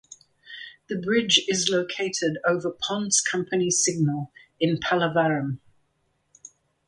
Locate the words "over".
2.43-2.71